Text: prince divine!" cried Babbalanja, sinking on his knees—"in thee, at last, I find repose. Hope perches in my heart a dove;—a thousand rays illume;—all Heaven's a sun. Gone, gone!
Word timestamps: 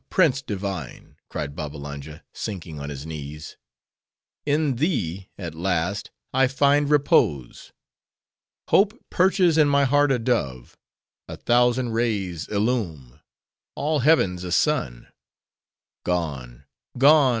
prince 0.09 0.41
divine!" 0.41 1.15
cried 1.29 1.55
Babbalanja, 1.55 2.23
sinking 2.33 2.79
on 2.79 2.89
his 2.89 3.05
knees—"in 3.05 4.77
thee, 4.77 5.29
at 5.37 5.53
last, 5.53 6.09
I 6.33 6.47
find 6.47 6.89
repose. 6.89 7.71
Hope 8.69 8.97
perches 9.11 9.59
in 9.59 9.67
my 9.69 9.83
heart 9.85 10.11
a 10.11 10.17
dove;—a 10.17 11.37
thousand 11.37 11.89
rays 11.91 12.47
illume;—all 12.47 13.99
Heaven's 13.99 14.43
a 14.43 14.51
sun. 14.51 15.07
Gone, 16.03 16.63
gone! 16.97 17.29